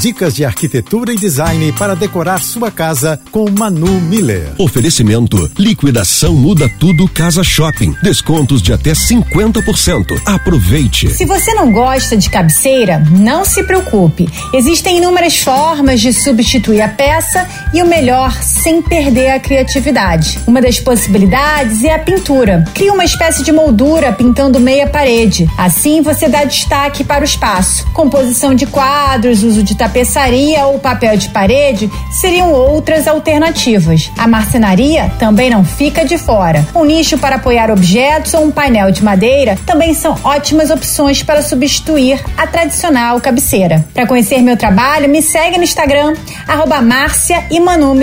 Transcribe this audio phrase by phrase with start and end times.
[0.00, 4.52] Dicas de arquitetura e design para decorar sua casa com Manu Miller.
[4.58, 7.94] Oferecimento: liquidação muda tudo Casa Shopping.
[8.02, 10.20] Descontos de até 50%.
[10.26, 11.10] Aproveite.
[11.10, 14.28] Se você não gosta de cabeceira, não se preocupe.
[14.52, 20.38] Existem inúmeras formas de substituir a peça e o melhor, sem perder a criatividade.
[20.46, 22.64] Uma das possibilidades é a pintura.
[22.74, 25.48] Cria uma espécie de moldura pintando meia parede.
[25.56, 27.86] Assim você dá destaque para o espaço.
[27.92, 34.10] Composição de quadros, uso de tapeçaria ou papel de parede seriam outras alternativas.
[34.16, 36.66] A marcenaria também não fica de fora.
[36.74, 41.42] Um nicho para apoiar objetos ou um painel de madeira também são ótimas opções para
[41.42, 43.84] substituir a tradicional cabeceira.
[43.92, 46.14] Para conhecer meu trabalho, me segue no Instagram,
[46.48, 47.94] arroba Márcia e Manu.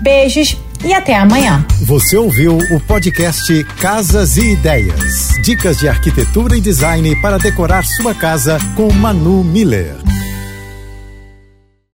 [0.00, 1.64] Beijos e até amanhã.
[1.82, 5.34] Você ouviu o podcast Casas e Ideias.
[5.42, 10.17] Dicas de arquitetura e design para decorar sua casa com Manu Miller.